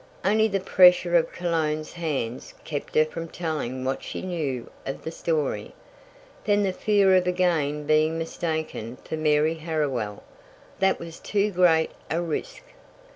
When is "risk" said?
12.19-12.63